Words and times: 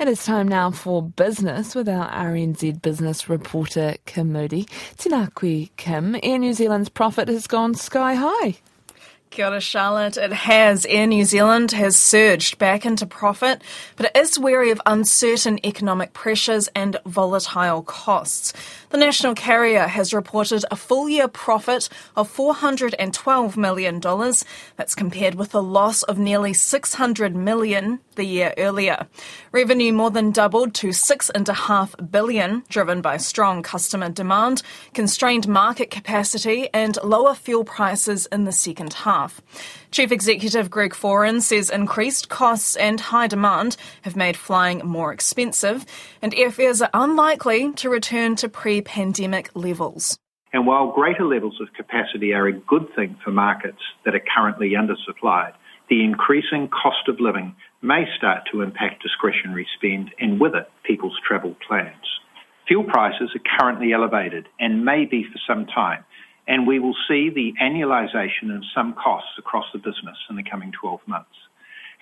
It 0.00 0.08
is 0.08 0.24
time 0.24 0.48
now 0.48 0.70
for 0.70 1.02
business 1.02 1.74
with 1.74 1.86
our 1.86 2.10
RNZ 2.10 2.80
business 2.80 3.28
reporter 3.28 3.96
Kim 4.06 4.32
Moodie. 4.32 4.64
Tinakwi 4.96 5.68
Kim, 5.76 6.16
Air 6.22 6.38
New 6.38 6.54
Zealand's 6.54 6.88
profit 6.88 7.28
has 7.28 7.46
gone 7.46 7.74
sky 7.74 8.14
high. 8.14 8.56
Kia 9.30 9.46
ora, 9.46 9.60
Charlotte. 9.60 10.16
It 10.16 10.32
has. 10.32 10.84
Air 10.86 11.06
New 11.06 11.24
Zealand 11.24 11.70
has 11.70 11.96
surged 11.96 12.58
back 12.58 12.84
into 12.84 13.06
profit, 13.06 13.62
but 13.94 14.06
it 14.06 14.16
is 14.16 14.40
wary 14.40 14.72
of 14.72 14.82
uncertain 14.86 15.64
economic 15.64 16.12
pressures 16.14 16.68
and 16.74 16.96
volatile 17.06 17.82
costs. 17.84 18.52
The 18.88 18.98
national 18.98 19.36
carrier 19.36 19.86
has 19.86 20.12
reported 20.12 20.64
a 20.72 20.74
full 20.74 21.08
year 21.08 21.28
profit 21.28 21.88
of 22.16 22.28
$412 22.34 23.56
million. 23.56 24.00
That's 24.76 24.96
compared 24.96 25.36
with 25.36 25.54
a 25.54 25.60
loss 25.60 26.02
of 26.02 26.18
nearly 26.18 26.52
600 26.52 27.36
million 27.36 28.00
the 28.16 28.24
year 28.24 28.52
earlier. 28.58 29.06
Revenue 29.52 29.92
more 29.92 30.10
than 30.10 30.32
doubled 30.32 30.74
to 30.74 30.88
6.5 30.88 32.10
billion, 32.10 32.64
driven 32.68 33.00
by 33.00 33.16
strong 33.16 33.62
customer 33.62 34.08
demand, 34.08 34.62
constrained 34.92 35.46
market 35.46 35.88
capacity, 35.88 36.68
and 36.74 36.98
lower 37.04 37.34
fuel 37.36 37.62
prices 37.62 38.26
in 38.26 38.42
the 38.42 38.52
second 38.52 38.92
half. 38.92 39.19
Chief 39.90 40.12
Executive 40.12 40.70
Greg 40.70 40.92
Foran 40.92 41.42
says 41.42 41.70
increased 41.70 42.28
costs 42.28 42.76
and 42.76 43.00
high 43.00 43.26
demand 43.26 43.76
have 44.02 44.16
made 44.16 44.36
flying 44.36 44.78
more 44.84 45.12
expensive, 45.12 45.84
and 46.22 46.32
airfares 46.32 46.80
are 46.80 46.90
unlikely 46.94 47.72
to 47.72 47.90
return 47.90 48.36
to 48.36 48.48
pre 48.48 48.80
pandemic 48.80 49.50
levels. 49.54 50.18
And 50.52 50.66
while 50.66 50.92
greater 50.92 51.24
levels 51.24 51.60
of 51.60 51.72
capacity 51.74 52.32
are 52.32 52.46
a 52.46 52.52
good 52.52 52.88
thing 52.96 53.16
for 53.22 53.30
markets 53.30 53.82
that 54.04 54.14
are 54.14 54.22
currently 54.34 54.72
undersupplied, 54.72 55.52
the 55.88 56.04
increasing 56.04 56.68
cost 56.68 57.08
of 57.08 57.20
living 57.20 57.54
may 57.82 58.04
start 58.16 58.42
to 58.50 58.62
impact 58.62 59.02
discretionary 59.02 59.66
spend 59.76 60.10
and 60.18 60.40
with 60.40 60.54
it 60.54 60.68
people's 60.84 61.18
travel 61.26 61.56
plans. 61.66 61.94
Fuel 62.68 62.84
prices 62.84 63.30
are 63.34 63.58
currently 63.58 63.92
elevated 63.92 64.46
and 64.60 64.84
may 64.84 65.04
be 65.04 65.24
for 65.24 65.40
some 65.46 65.66
time, 65.66 66.04
and 66.50 66.66
we 66.66 66.80
will 66.80 66.96
see 67.06 67.30
the 67.30 67.54
annualization 67.62 68.54
of 68.54 68.64
some 68.74 68.92
costs 68.92 69.30
across 69.38 69.66
the 69.72 69.78
business 69.78 70.16
in 70.28 70.34
the 70.34 70.42
coming 70.42 70.72
12 70.72 71.00
months. 71.06 71.30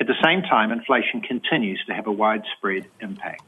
At 0.00 0.06
the 0.06 0.14
same 0.24 0.40
time, 0.40 0.72
inflation 0.72 1.20
continues 1.20 1.84
to 1.86 1.92
have 1.92 2.06
a 2.06 2.12
widespread 2.12 2.86
impact. 3.00 3.42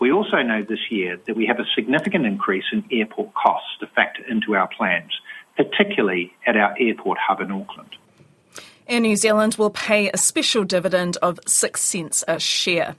We 0.00 0.10
also 0.10 0.38
know 0.42 0.64
this 0.68 0.90
year 0.90 1.20
that 1.28 1.36
we 1.36 1.46
have 1.46 1.60
a 1.60 1.66
significant 1.76 2.26
increase 2.26 2.64
in 2.72 2.84
airport 2.90 3.32
costs 3.34 3.68
to 3.78 3.86
factor 3.86 4.24
into 4.28 4.56
our 4.56 4.66
plans, 4.66 5.12
particularly 5.56 6.34
at 6.44 6.56
our 6.56 6.74
airport 6.80 7.18
hub 7.18 7.40
in 7.40 7.52
Auckland. 7.52 7.96
Air 8.88 9.00
New 9.00 9.14
Zealand 9.14 9.54
will 9.54 9.70
pay 9.70 10.10
a 10.10 10.16
special 10.16 10.64
dividend 10.64 11.16
of 11.18 11.38
6 11.46 11.80
cents 11.80 12.24
a 12.26 12.40
share. 12.40 12.96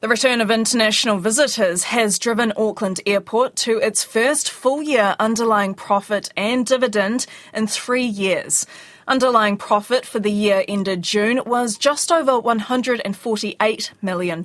The 0.00 0.08
return 0.08 0.42
of 0.42 0.50
international 0.50 1.16
visitors 1.16 1.84
has 1.84 2.18
driven 2.18 2.52
Auckland 2.58 3.00
Airport 3.06 3.56
to 3.56 3.78
its 3.78 4.04
first 4.04 4.50
full 4.50 4.82
year 4.82 5.16
underlying 5.18 5.72
profit 5.72 6.28
and 6.36 6.66
dividend 6.66 7.24
in 7.54 7.66
three 7.66 8.04
years. 8.04 8.66
Underlying 9.08 9.56
profit 9.56 10.04
for 10.04 10.18
the 10.18 10.32
year 10.32 10.64
ended 10.66 11.00
June 11.00 11.40
was 11.46 11.78
just 11.78 12.10
over 12.10 12.32
$148 12.32 13.90
million 14.02 14.44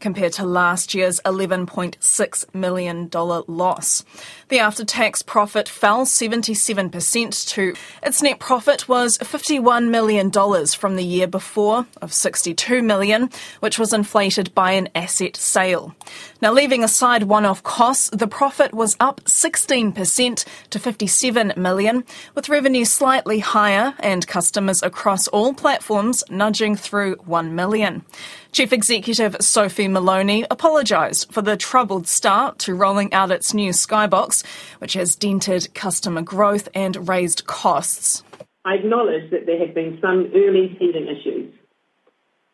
compared 0.00 0.32
to 0.32 0.46
last 0.46 0.94
year's 0.94 1.20
$11.6 1.26 2.54
million 2.54 3.10
loss. 3.12 4.04
The 4.48 4.58
after 4.58 4.86
tax 4.86 5.22
profit 5.22 5.68
fell 5.68 6.06
77% 6.06 7.48
to 7.48 7.74
its 8.02 8.22
net 8.22 8.38
profit 8.38 8.88
was 8.88 9.18
$51 9.18 9.90
million 9.90 10.30
from 10.68 10.96
the 10.96 11.04
year 11.04 11.26
before 11.26 11.86
of 12.00 12.10
62 12.10 12.82
million, 12.82 13.28
which 13.60 13.78
was 13.78 13.92
inflated 13.92 14.54
by 14.54 14.72
an 14.72 14.88
asset 14.94 15.36
sale. 15.36 15.94
Now, 16.40 16.52
leaving 16.52 16.84
aside 16.84 17.24
one 17.24 17.44
off 17.44 17.62
costs, 17.62 18.08
the 18.10 18.28
profit 18.28 18.72
was 18.72 18.96
up 18.98 19.22
16% 19.24 20.44
to 20.70 20.78
57 20.78 21.52
million, 21.56 22.04
with 22.34 22.48
revenue 22.48 22.84
slightly 22.84 23.40
higher 23.40 23.73
and 23.74 24.26
customers 24.26 24.82
across 24.82 25.28
all 25.28 25.52
platforms 25.52 26.22
nudging 26.30 26.76
through 26.76 27.16
1 27.24 27.54
million. 27.54 28.04
Chief 28.52 28.72
Executive 28.72 29.36
Sophie 29.40 29.88
Moloney 29.88 30.46
apologised 30.50 31.32
for 31.32 31.42
the 31.42 31.56
troubled 31.56 32.06
start 32.06 32.58
to 32.60 32.74
rolling 32.74 33.12
out 33.12 33.30
its 33.30 33.52
new 33.52 33.70
Skybox, 33.70 34.44
which 34.78 34.92
has 34.92 35.16
dented 35.16 35.74
customer 35.74 36.22
growth 36.22 36.68
and 36.74 37.08
raised 37.08 37.46
costs. 37.46 38.22
I 38.64 38.74
acknowledge 38.74 39.30
that 39.30 39.46
there 39.46 39.58
have 39.58 39.74
been 39.74 39.98
some 40.00 40.30
early 40.34 40.76
teething 40.78 41.06
issues. 41.06 41.52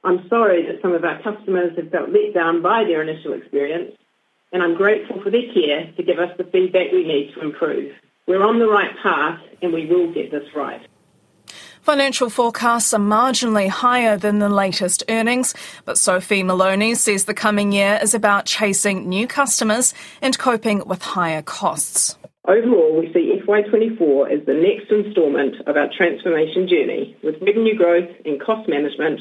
I'm 0.02 0.26
sorry 0.28 0.66
that 0.66 0.80
some 0.80 0.92
of 0.92 1.04
our 1.04 1.22
customers 1.22 1.76
have 1.76 1.90
felt 1.90 2.08
let 2.08 2.32
down 2.32 2.62
by 2.62 2.84
their 2.84 3.02
initial 3.02 3.34
experience, 3.34 3.92
and 4.52 4.62
I'm 4.62 4.74
grateful 4.74 5.22
for 5.22 5.30
their 5.30 5.52
care 5.52 5.92
to 5.96 6.02
give 6.02 6.18
us 6.18 6.36
the 6.38 6.44
feedback 6.44 6.90
we 6.92 7.04
need 7.04 7.32
to 7.34 7.42
improve. 7.42 7.92
We're 8.26 8.42
on 8.42 8.58
the 8.58 8.68
right 8.68 8.90
path, 9.02 9.40
and 9.60 9.72
we 9.72 9.86
will 9.86 10.12
get 10.12 10.30
this 10.30 10.48
right. 10.54 10.80
Financial 11.82 12.28
forecasts 12.28 12.92
are 12.92 13.00
marginally 13.00 13.68
higher 13.68 14.16
than 14.16 14.38
the 14.38 14.50
latest 14.50 15.02
earnings, 15.08 15.54
but 15.86 15.96
Sophie 15.96 16.42
Moloney 16.42 16.94
says 16.94 17.24
the 17.24 17.34
coming 17.34 17.72
year 17.72 17.98
is 18.02 18.14
about 18.14 18.44
chasing 18.44 19.08
new 19.08 19.26
customers 19.26 19.94
and 20.20 20.38
coping 20.38 20.86
with 20.86 21.00
higher 21.00 21.40
costs. 21.40 22.18
Overall, 22.46 22.98
we 22.98 23.12
see 23.12 23.40
FY24 23.46 24.40
as 24.40 24.46
the 24.46 24.54
next 24.54 24.90
instalment 24.90 25.56
of 25.66 25.76
our 25.76 25.88
transformation 25.96 26.68
journey, 26.68 27.16
with 27.22 27.40
revenue 27.40 27.76
growth 27.76 28.10
and 28.26 28.40
cost 28.40 28.68
management 28.68 29.20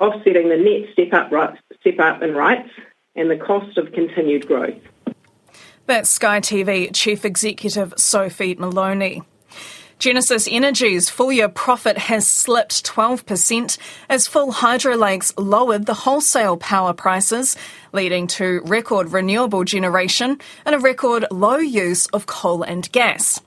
offsetting 0.00 0.48
the 0.48 0.56
net 0.56 0.90
step 0.92 1.12
up, 1.12 1.56
step 1.80 1.98
up 1.98 2.22
in 2.22 2.34
rights 2.34 2.70
and 3.14 3.30
the 3.30 3.36
cost 3.36 3.78
of 3.78 3.92
continued 3.92 4.46
growth. 4.46 4.80
That's 5.86 6.08
Sky 6.08 6.40
TV 6.40 6.90
Chief 6.94 7.24
Executive 7.24 7.94
Sophie 7.96 8.54
Moloney. 8.54 9.22
Genesis 9.98 10.48
Energy's 10.50 11.08
full 11.08 11.32
year 11.32 11.48
profit 11.48 11.96
has 11.96 12.26
slipped 12.26 12.84
12% 12.84 13.78
as 14.08 14.26
full 14.26 14.52
hydro 14.52 14.96
lakes 14.96 15.32
lowered 15.38 15.86
the 15.86 15.94
wholesale 15.94 16.56
power 16.56 16.92
prices, 16.92 17.56
leading 17.92 18.26
to 18.26 18.60
record 18.64 19.12
renewable 19.12 19.64
generation 19.64 20.38
and 20.66 20.74
a 20.74 20.78
record 20.78 21.24
low 21.30 21.56
use 21.56 22.06
of 22.08 22.26
coal 22.26 22.62
and 22.62 22.90
gas. 22.92 23.40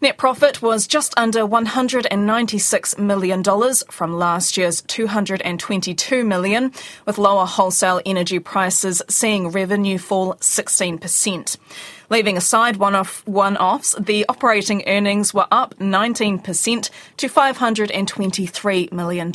Net 0.00 0.16
profit 0.16 0.62
was 0.62 0.86
just 0.86 1.12
under 1.18 1.40
$196 1.40 2.98
million 2.98 3.44
from 3.90 4.18
last 4.18 4.56
year's 4.56 4.80
222 4.82 6.24
million, 6.24 6.72
with 7.04 7.18
lower 7.18 7.44
wholesale 7.44 8.00
energy 8.06 8.38
prices 8.38 9.02
seeing 9.08 9.48
revenue 9.48 9.98
fall 9.98 10.34
16%. 10.36 11.58
Leaving 12.10 12.36
aside 12.36 12.76
one-off 12.76 13.26
one-offs, 13.26 13.94
the 13.94 14.26
operating 14.28 14.82
earnings 14.88 15.32
were 15.32 15.46
up 15.52 15.76
19% 15.78 16.90
to 17.16 17.28
$523 17.28 18.92
million. 18.92 19.32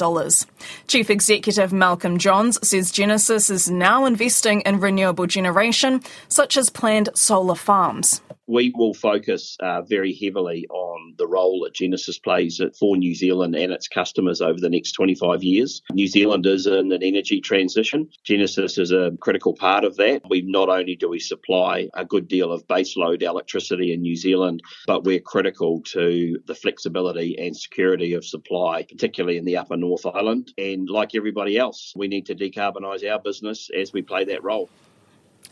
Chief 0.88 1.10
Executive 1.10 1.72
Malcolm 1.72 2.18
Johns 2.18 2.60
says 2.68 2.92
Genesis 2.92 3.50
is 3.50 3.72
now 3.72 4.06
investing 4.06 4.60
in 4.62 4.82
renewable 4.82 5.26
generation, 5.26 6.02
such 6.28 6.58
as 6.58 6.70
planned 6.70 7.10
solar 7.16 7.56
farms 7.56 8.22
we 8.48 8.72
will 8.76 8.94
focus 8.94 9.58
uh, 9.60 9.82
very 9.82 10.14
heavily 10.14 10.68
on 10.70 10.85
the 11.18 11.28
role 11.28 11.62
that 11.64 11.74
Genesis 11.74 12.20
plays 12.20 12.62
for 12.80 12.98
New 12.98 13.16
Zealand 13.16 13.56
and 13.56 13.72
its 13.72 13.88
customers 13.88 14.42
over 14.42 14.60
the 14.60 14.70
next 14.70 14.94
25 14.94 15.44
years. 15.44 15.82
New 15.92 16.08
Zealand 16.08 16.46
is 16.46 16.68
in 16.68 16.92
an 16.92 17.04
energy 17.04 17.42
transition. 17.42 18.10
Genesis 18.24 18.78
is 18.78 18.92
a 18.92 19.12
critical 19.20 19.54
part 19.54 19.84
of 19.84 19.96
that. 19.98 20.22
We 20.30 20.42
not 20.42 20.70
only 20.70 20.96
do 20.96 21.10
we 21.10 21.20
supply 21.20 21.90
a 21.94 22.06
good 22.06 22.28
deal 22.28 22.52
of 22.52 22.68
baseload 22.68 23.22
electricity 23.22 23.94
in 23.94 24.02
New 24.02 24.16
Zealand, 24.16 24.62
but 24.88 25.04
we're 25.04 25.20
critical 25.20 25.82
to 25.88 26.40
the 26.46 26.56
flexibility 26.56 27.38
and 27.40 27.56
security 27.56 28.14
of 28.14 28.26
supply, 28.26 28.84
particularly 28.84 29.38
in 29.38 29.46
the 29.46 29.58
Upper 29.58 29.78
North 29.78 30.06
Island. 30.06 30.54
And 30.58 30.90
like 30.90 31.16
everybody 31.16 31.58
else, 31.58 31.94
we 31.96 32.08
need 32.08 32.26
to 32.28 32.36
decarbonise 32.36 33.10
our 33.10 33.20
business 33.20 33.70
as 33.76 33.94
we 33.94 34.02
play 34.02 34.26
that 34.26 34.44
role. 34.44 34.70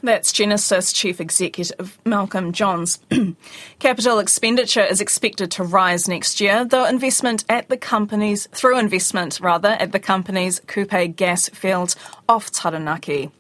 That's 0.01 0.31
Genesis 0.31 0.94
Chief 0.94 1.22
Executive 1.22 2.00
Malcolm 2.06 2.51
Johns. 2.51 3.00
Capital 3.80 4.19
expenditure 4.19 4.84
is 4.84 5.01
expected 5.01 5.51
to 5.51 5.63
rise 5.63 6.07
next 6.07 6.42
year, 6.42 6.66
though 6.66 6.86
investment 6.86 7.45
at 7.50 7.69
the 7.69 7.78
company's 7.78 8.48
through 8.48 8.80
investment 8.80 9.40
rather 9.40 9.69
at 9.69 9.92
the 9.92 10.00
company's 10.00 10.60
Kupe 10.62 11.16
gas 11.16 11.50
fields 11.50 11.95
off 12.28 12.51
Taranaki. 12.51 13.31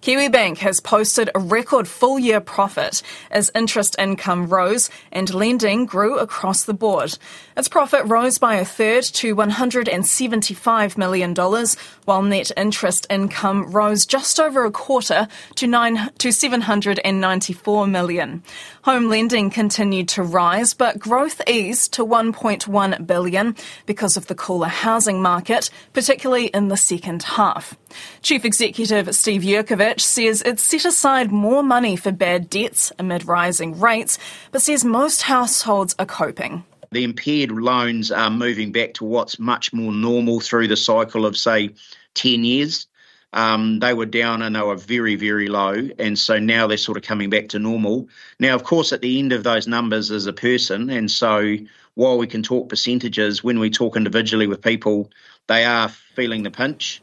Kiwibank 0.00 0.58
has 0.58 0.78
posted 0.78 1.28
a 1.34 1.40
record 1.40 1.88
full 1.88 2.20
year 2.20 2.40
profit 2.40 3.02
as 3.32 3.50
interest 3.52 3.96
income 3.98 4.46
rose 4.46 4.90
and 5.10 5.34
lending 5.34 5.86
grew 5.86 6.18
across 6.18 6.62
the 6.64 6.72
board. 6.72 7.18
Its 7.56 7.68
profit 7.68 8.06
rose 8.06 8.38
by 8.38 8.54
a 8.54 8.64
third 8.64 9.02
to 9.02 9.34
$175 9.34 10.96
million, 10.96 11.34
while 12.04 12.22
net 12.22 12.52
interest 12.56 13.08
income 13.10 13.72
rose 13.72 14.06
just 14.06 14.38
over 14.38 14.64
a 14.64 14.70
quarter 14.70 15.26
to, 15.56 15.66
nine, 15.66 16.10
to 16.18 16.30
794 16.30 17.86
million. 17.88 18.44
Home 18.82 19.08
lending 19.08 19.50
continued 19.50 20.08
to 20.10 20.22
rise, 20.22 20.74
but 20.74 21.00
growth 21.00 21.42
eased 21.48 21.92
to 21.94 22.06
1.1 22.06 23.06
billion 23.06 23.56
because 23.84 24.16
of 24.16 24.28
the 24.28 24.36
cooler 24.36 24.68
housing 24.68 25.20
market, 25.20 25.70
particularly 25.92 26.46
in 26.46 26.68
the 26.68 26.76
second 26.76 27.24
half. 27.24 27.76
Chief 28.22 28.44
Executive 28.44 29.12
Steve 29.14 29.42
Jurkovich 29.42 29.87
says 29.96 30.42
it's 30.42 30.62
set 30.62 30.84
aside 30.84 31.32
more 31.32 31.62
money 31.62 31.96
for 31.96 32.12
bad 32.12 32.50
debts 32.50 32.92
amid 32.98 33.26
rising 33.26 33.78
rates, 33.78 34.18
but 34.52 34.62
says 34.62 34.84
most 34.84 35.22
households 35.22 35.94
are 35.98 36.06
coping. 36.06 36.64
The 36.90 37.04
impaired 37.04 37.50
loans 37.50 38.10
are 38.10 38.30
moving 38.30 38.72
back 38.72 38.94
to 38.94 39.04
what's 39.04 39.38
much 39.38 39.72
more 39.72 39.92
normal 39.92 40.40
through 40.40 40.68
the 40.68 40.76
cycle 40.76 41.26
of, 41.26 41.36
say, 41.36 41.70
10 42.14 42.44
years. 42.44 42.86
Um, 43.32 43.78
they 43.80 43.92
were 43.92 44.06
down 44.06 44.40
and 44.40 44.56
they 44.56 44.62
were 44.62 44.76
very, 44.76 45.14
very 45.14 45.48
low. 45.48 45.88
And 45.98 46.18
so 46.18 46.38
now 46.38 46.66
they're 46.66 46.78
sort 46.78 46.96
of 46.96 47.04
coming 47.04 47.28
back 47.28 47.48
to 47.48 47.58
normal. 47.58 48.08
Now, 48.40 48.54
of 48.54 48.64
course, 48.64 48.92
at 48.92 49.02
the 49.02 49.18
end 49.18 49.32
of 49.32 49.44
those 49.44 49.66
numbers 49.66 50.10
is 50.10 50.26
a 50.26 50.32
person. 50.32 50.88
And 50.88 51.10
so 51.10 51.56
while 51.94 52.16
we 52.16 52.26
can 52.26 52.42
talk 52.42 52.68
percentages, 52.68 53.44
when 53.44 53.58
we 53.58 53.70
talk 53.70 53.96
individually 53.96 54.46
with 54.46 54.62
people, 54.62 55.10
they 55.46 55.64
are 55.64 55.88
feeling 55.88 56.42
the 56.42 56.50
pinch. 56.50 57.02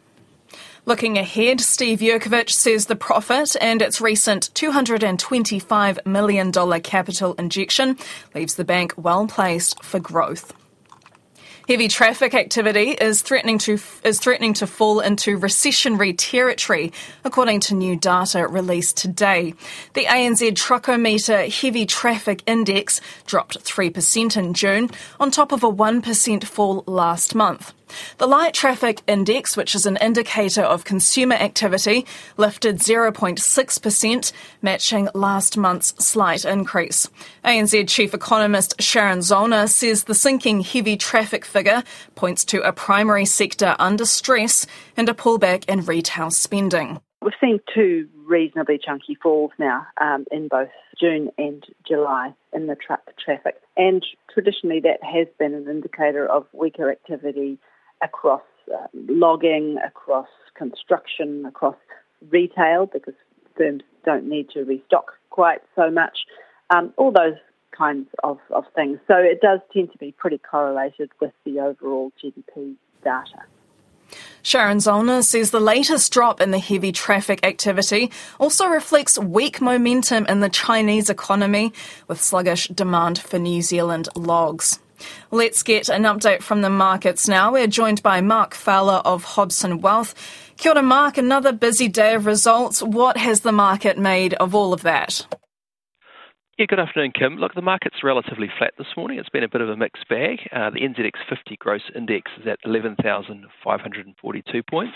Looking 0.87 1.17
ahead, 1.17 1.61
Steve 1.61 1.97
Jurkovich 1.97 2.51
says 2.51 2.85
the 2.85 2.95
profit 2.95 3.55
and 3.59 3.81
its 3.81 3.99
recent 3.99 4.53
$225 4.53 6.05
million 6.05 6.51
capital 6.81 7.33
injection 7.33 7.97
leaves 8.35 8.53
the 8.53 8.65
bank 8.65 8.93
well 8.95 9.25
placed 9.25 9.83
for 9.83 9.99
growth. 9.99 10.53
Heavy 11.67 11.87
traffic 11.87 12.35
activity 12.35 12.91
is 12.91 13.23
threatening 13.23 13.57
to 13.57 13.79
is 14.03 14.19
threatening 14.19 14.53
to 14.53 14.67
fall 14.67 14.99
into 14.99 15.39
recessionary 15.39 16.13
territory, 16.15 16.93
according 17.23 17.61
to 17.61 17.73
new 17.73 17.95
data 17.95 18.47
released 18.47 18.97
today. 18.97 19.55
The 19.95 20.05
ANZ 20.05 20.51
Truckometer 20.51 21.51
Heavy 21.51 21.87
Traffic 21.87 22.43
Index 22.45 23.01
dropped 23.25 23.57
3% 23.63 24.37
in 24.37 24.53
June, 24.53 24.91
on 25.19 25.31
top 25.31 25.51
of 25.51 25.63
a 25.63 25.71
1% 25.71 26.43
fall 26.43 26.83
last 26.85 27.33
month. 27.33 27.73
The 28.17 28.27
Light 28.27 28.53
Traffic 28.53 29.01
Index, 29.07 29.55
which 29.55 29.75
is 29.75 29.85
an 29.85 29.97
indicator 29.97 30.63
of 30.63 30.83
consumer 30.83 31.35
activity, 31.35 32.05
lifted 32.37 32.79
0.6%, 32.79 34.31
matching 34.61 35.09
last 35.13 35.57
month's 35.57 36.05
slight 36.05 36.45
increase. 36.45 37.09
ANZ 37.43 37.87
Chief 37.89 38.13
Economist 38.13 38.81
Sharon 38.81 39.19
Zollner 39.19 39.69
says 39.69 40.05
the 40.05 40.15
sinking 40.15 40.61
heavy 40.61 40.97
traffic 40.97 41.45
figure 41.45 41.83
points 42.15 42.45
to 42.45 42.61
a 42.61 42.73
primary 42.73 43.25
sector 43.25 43.75
under 43.79 44.05
stress 44.05 44.65
and 44.97 45.09
a 45.09 45.13
pullback 45.13 45.65
in 45.69 45.81
retail 45.81 46.31
spending. 46.31 46.99
We've 47.21 47.33
seen 47.41 47.59
two 47.73 48.07
reasonably 48.25 48.79
chunky 48.83 49.15
falls 49.15 49.51
now 49.57 49.85
um, 50.01 50.25
in 50.31 50.47
both 50.47 50.69
June 50.99 51.29
and 51.37 51.63
July 51.87 52.33
in 52.53 52.67
the 52.67 52.75
truck 52.75 53.01
traffic. 53.23 53.55
And 53.77 54.05
traditionally, 54.33 54.79
that 54.81 54.99
has 55.03 55.27
been 55.39 55.53
an 55.53 55.67
indicator 55.69 56.27
of 56.27 56.45
weaker 56.53 56.91
activity 56.91 57.59
across 58.03 58.43
uh, 58.73 58.87
logging, 58.93 59.77
across 59.85 60.27
construction, 60.55 61.45
across 61.45 61.75
retail, 62.29 62.85
because 62.85 63.13
firms 63.57 63.83
don't 64.05 64.27
need 64.27 64.49
to 64.49 64.63
restock 64.63 65.13
quite 65.29 65.61
so 65.75 65.89
much, 65.89 66.19
um, 66.69 66.93
all 66.97 67.11
those 67.11 67.35
kinds 67.77 68.07
of, 68.23 68.39
of 68.51 68.63
things. 68.75 68.99
So 69.07 69.15
it 69.17 69.41
does 69.41 69.59
tend 69.73 69.91
to 69.91 69.97
be 69.97 70.11
pretty 70.11 70.37
correlated 70.37 71.11
with 71.19 71.33
the 71.45 71.59
overall 71.59 72.11
GDP 72.23 72.75
data. 73.03 73.43
Sharon 74.41 74.77
Zollner 74.77 75.23
says 75.23 75.49
the 75.49 75.59
latest 75.59 76.13
drop 76.13 76.39
in 76.39 76.51
the 76.51 76.59
heavy 76.59 76.91
traffic 76.91 77.43
activity 77.43 78.11
also 78.39 78.67
reflects 78.67 79.17
weak 79.17 79.59
momentum 79.59 80.25
in 80.27 80.39
the 80.39 80.49
Chinese 80.49 81.09
economy, 81.09 81.73
with 82.07 82.21
sluggish 82.21 82.67
demand 82.67 83.17
for 83.17 83.39
New 83.39 83.61
Zealand 83.61 84.07
logs. 84.15 84.79
Let's 85.31 85.63
get 85.63 85.89
an 85.89 86.03
update 86.03 86.41
from 86.41 86.61
the 86.61 86.69
markets 86.69 87.27
now. 87.27 87.51
We're 87.51 87.67
joined 87.67 88.01
by 88.03 88.21
Mark 88.21 88.53
Fowler 88.53 89.01
of 89.05 89.23
Hobson 89.23 89.81
Wealth. 89.81 90.15
Kia 90.57 90.73
ora, 90.73 90.83
Mark. 90.83 91.17
Another 91.17 91.51
busy 91.51 91.87
day 91.87 92.15
of 92.15 92.25
results. 92.25 92.81
What 92.81 93.17
has 93.17 93.41
the 93.41 93.51
market 93.51 93.97
made 93.97 94.33
of 94.35 94.55
all 94.55 94.73
of 94.73 94.83
that? 94.83 95.25
Yeah, 96.57 96.67
good 96.69 96.79
afternoon, 96.79 97.11
Kim. 97.11 97.35
Look, 97.35 97.53
the 97.53 97.61
market's 97.61 98.01
relatively 98.01 98.49
flat 98.57 98.71
this 98.77 98.87
morning. 98.95 99.19
It's 99.19 99.27
been 99.27 99.43
a 99.43 99.49
bit 99.49 99.59
of 99.59 99.67
a 99.67 99.75
mixed 99.75 100.07
bag. 100.07 100.39
Uh, 100.53 100.69
the 100.69 100.79
NZX 100.79 101.11
50 101.27 101.57
gross 101.57 101.81
index 101.93 102.31
is 102.39 102.47
at 102.47 102.59
11,542 102.63 104.63
points. 104.63 104.95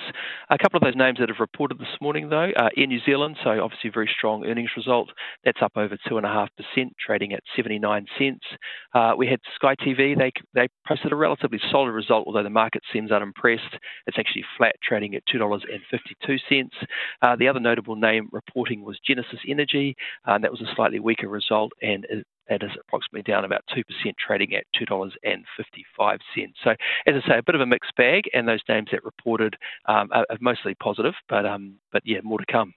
A 0.50 0.58
couple 0.58 0.78
of 0.78 0.84
those 0.84 0.96
names 0.96 1.20
that 1.20 1.28
have 1.28 1.42
reported 1.42 1.78
this 1.78 2.00
morning, 2.00 2.30
though, 2.30 2.52
uh, 2.56 2.70
Air 2.78 2.88
New 2.88 3.02
Zealand, 3.06 3.36
so 3.44 3.62
obviously 3.62 3.90
very 3.90 4.10
strong 4.18 4.46
earnings 4.46 4.70
result. 4.78 5.10
That's 5.44 5.62
up 5.62 5.74
over 5.76 5.98
2.5%, 6.10 6.48
trading 6.98 7.34
at 7.34 7.44
79 7.58 8.06
cents. 8.18 8.46
Uh, 8.96 9.16
we 9.18 9.28
had 9.28 9.42
Sky 9.56 9.76
TV. 9.76 10.18
They, 10.18 10.32
they 10.54 10.70
posted 10.88 11.12
a 11.12 11.18
relatively 11.18 11.60
solid 11.70 11.92
result, 11.92 12.26
although 12.26 12.44
the 12.44 12.50
market 12.50 12.84
seems 12.94 13.12
unimpressed. 13.12 13.76
It's 14.08 14.18
actually 14.18 14.46
flat, 14.58 14.76
trading 14.82 15.14
at 15.14 15.24
$2.52. 15.28 16.70
Uh, 17.22 17.36
the 17.36 17.50
other 17.50 17.60
notable 17.60 17.98
name 17.98 18.30
reporting 18.32 18.86
was 18.86 18.98
Genesis 19.06 19.40
Energy, 19.46 19.98
uh, 20.26 20.36
and 20.36 20.44
that 20.46 20.52
was 20.52 20.62
a 20.62 20.74
slightly 20.74 21.02
weaker 21.02 21.28
result 21.28 21.49
result, 21.50 21.74
and 21.82 22.06
that 22.50 22.64
is 22.64 22.72
approximately 22.80 23.22
down 23.22 23.46
about 23.46 23.62
2%, 23.76 23.84
trading 24.18 24.56
at 24.56 24.66
$2.55. 24.80 26.18
So, 26.64 26.72
as 26.72 26.76
I 27.06 27.28
say, 27.28 27.38
a 27.38 27.44
bit 27.44 27.56
of 27.56 27.62
a 27.62 27.66
mixed 27.66 27.96
bag, 27.96 28.24
and 28.34 28.48
those 28.48 28.62
names 28.68 28.90
that 28.92 29.04
reported 29.04 29.56
um, 29.86 30.10
are, 30.12 30.26
are, 30.30 30.38
mostly 30.42 30.76
positive, 30.76 31.14
but, 31.28 31.46
um, 31.46 31.76
but 31.92 32.02
yeah, 32.06 32.20
more 32.24 32.40
to 32.40 32.46
come. 32.52 32.74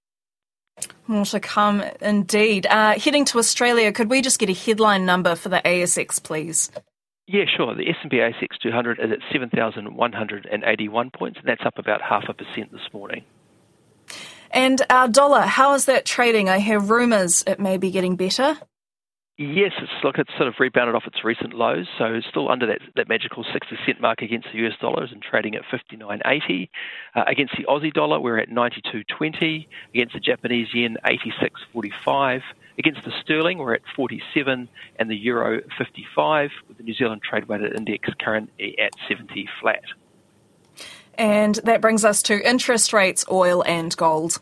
More 1.06 1.24
to 1.26 1.40
come, 1.40 1.82
indeed. 2.00 2.66
Uh, 2.66 2.98
heading 2.98 3.24
to 3.26 3.38
Australia, 3.38 3.92
could 3.92 4.10
we 4.10 4.22
just 4.22 4.38
get 4.38 4.50
a 4.50 4.54
headline 4.54 5.06
number 5.06 5.34
for 5.34 5.48
the 5.48 5.60
ASX, 5.64 6.22
please? 6.22 6.70
Yeah, 7.26 7.44
sure. 7.56 7.74
The 7.74 7.88
S&P 7.88 8.16
ASX 8.16 8.58
200 8.62 8.98
is 8.98 9.12
at 9.12 9.18
7,181 9.32 11.10
points, 11.16 11.38
and 11.38 11.48
that's 11.48 11.64
up 11.64 11.78
about 11.78 12.02
half 12.02 12.24
a 12.28 12.34
percent 12.34 12.72
this 12.72 12.92
morning. 12.92 13.24
And 14.52 14.82
our 14.90 15.08
dollar, 15.08 15.42
how 15.42 15.74
is 15.74 15.86
that 15.86 16.04
trading? 16.04 16.48
I 16.48 16.58
hear 16.58 16.78
rumours 16.78 17.42
it 17.46 17.58
may 17.58 17.78
be 17.78 17.90
getting 17.90 18.16
better. 18.16 18.58
Yes, 19.38 19.72
it's 19.80 19.90
look, 20.04 20.18
it's 20.18 20.30
sort 20.36 20.46
of 20.46 20.54
rebounded 20.60 20.94
off 20.94 21.04
its 21.06 21.24
recent 21.24 21.54
lows, 21.54 21.88
so 21.98 22.04
it's 22.04 22.26
still 22.26 22.50
under 22.50 22.66
that, 22.66 22.80
that 22.96 23.08
magical 23.08 23.44
60 23.50 23.76
cent 23.86 23.98
mark 23.98 24.20
against 24.20 24.48
the 24.52 24.58
US 24.66 24.74
dollars 24.78 25.10
and 25.10 25.22
trading 25.22 25.54
at 25.54 25.62
59.80. 25.64 26.68
Uh, 27.14 27.24
against 27.26 27.56
the 27.56 27.64
Aussie 27.64 27.92
dollar, 27.92 28.20
we're 28.20 28.38
at 28.38 28.50
92.20. 28.50 29.66
Against 29.94 30.12
the 30.12 30.20
Japanese 30.20 30.68
yen, 30.74 30.98
86.45. 31.04 32.42
Against 32.78 33.04
the 33.04 33.12
sterling, 33.22 33.58
we're 33.58 33.74
at 33.74 33.82
47, 33.96 34.68
and 34.96 35.10
the 35.10 35.16
euro 35.16 35.60
55, 35.78 36.50
with 36.68 36.76
the 36.76 36.84
New 36.84 36.94
Zealand 36.94 37.22
trade 37.22 37.48
weighted 37.48 37.74
index 37.74 38.10
currently 38.20 38.78
at 38.78 38.92
70 39.08 39.48
flat. 39.60 39.82
And 41.18 41.56
that 41.64 41.80
brings 41.80 42.04
us 42.04 42.22
to 42.24 42.48
interest 42.48 42.92
rates, 42.92 43.24
oil, 43.30 43.62
and 43.66 43.96
gold. 43.96 44.38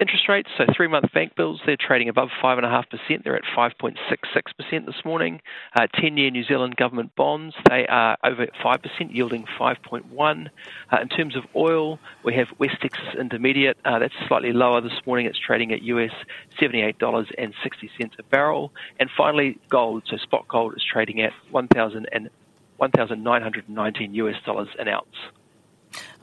Interest 0.00 0.28
rates, 0.30 0.48
so 0.56 0.64
three 0.74 0.88
month 0.88 1.12
bank 1.12 1.36
bills, 1.36 1.60
they're 1.66 1.76
trading 1.76 2.08
above 2.08 2.30
5.5%. 2.42 3.22
They're 3.22 3.36
at 3.36 3.44
5.66% 3.54 4.86
this 4.86 5.04
morning. 5.04 5.42
10 5.76 5.88
uh, 5.92 5.98
year 6.16 6.30
New 6.30 6.42
Zealand 6.42 6.76
government 6.76 7.14
bonds, 7.16 7.54
they 7.68 7.86
are 7.86 8.16
over 8.24 8.46
5%, 8.64 9.14
yielding 9.14 9.44
5.1. 9.60 10.48
Uh, 10.90 10.96
in 11.02 11.08
terms 11.10 11.36
of 11.36 11.44
oil, 11.54 11.98
we 12.24 12.34
have 12.34 12.46
West 12.58 12.76
Texas 12.80 13.14
Intermediate, 13.18 13.76
uh, 13.84 13.98
that's 13.98 14.14
slightly 14.26 14.54
lower 14.54 14.80
this 14.80 14.98
morning. 15.04 15.26
It's 15.26 15.38
trading 15.38 15.70
at 15.70 15.82
US 15.82 16.12
$78.60 16.58 18.18
a 18.18 18.22
barrel. 18.22 18.72
And 18.98 19.10
finally, 19.14 19.58
gold, 19.68 20.04
so 20.06 20.16
spot 20.16 20.48
gold 20.48 20.72
is 20.78 20.82
trading 20.82 21.20
at 21.20 21.34
1,919 21.50 24.14
US 24.14 24.42
dollars 24.46 24.68
an 24.78 24.88
ounce. 24.88 25.16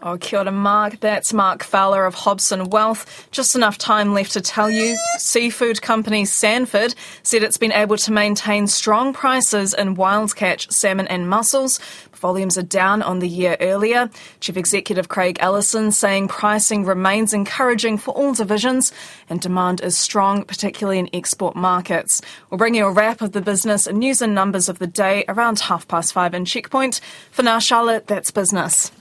Oh, 0.04 0.16
kia 0.16 0.40
ora, 0.40 0.52
Mark. 0.52 1.00
That's 1.00 1.34
Mark 1.34 1.64
Fowler 1.64 2.06
of 2.06 2.14
Hobson 2.14 2.70
Wealth. 2.70 3.28
Just 3.32 3.56
enough 3.56 3.80
time 3.80 4.14
left 4.14 4.32
to 4.34 4.42
tell 4.42 4.70
you 4.70 4.96
seafood 5.18 5.82
company 5.82 6.24
Sanford 6.24 6.94
said 7.24 7.42
it's 7.42 7.58
been 7.58 7.72
able 7.72 7.98
to 7.98 8.12
maintain 8.12 8.68
strong 8.68 9.12
prices 9.12 9.74
in 9.74 9.96
wild 9.96 10.36
catch 10.36 10.70
salmon 10.72 11.08
and 11.08 11.28
mussels. 11.28 11.80
Volumes 12.14 12.60
are 12.60 12.64
down 12.64 13.02
on 13.02 13.20
the 13.20 13.28
year 13.28 13.58
earlier. 13.60 14.12
Chief 14.40 14.56
Executive 14.56 15.10
Craig 15.10 15.38
Ellison 15.40 15.92
saying 15.92 16.28
pricing 16.28 16.86
remains 16.86 17.34
encouraging 17.34 17.98
for 17.98 18.12
all 18.12 18.36
divisions 18.36 18.94
and 19.32 19.42
demand 19.42 19.82
is 19.82 19.98
strong, 19.98 20.44
particularly 20.44 21.00
in 21.00 21.10
export 21.12 21.56
markets. 21.56 22.22
We'll 22.52 22.60
bring 22.60 22.76
you 22.76 22.86
a 22.86 22.92
wrap 22.92 23.22
of 23.22 23.32
the 23.32 23.42
business 23.42 23.88
and 23.88 23.98
news 23.98 24.22
and 24.22 24.36
numbers 24.36 24.70
of 24.70 24.78
the 24.78 24.88
day 24.88 25.26
around 25.28 25.60
half 25.60 25.88
past 25.88 26.14
five 26.14 26.36
in 26.36 26.46
Checkpoint. 26.46 27.02
For 27.32 27.42
now, 27.42 27.58
Charlotte, 27.58 28.06
that's 28.06 28.30
business. 28.30 28.92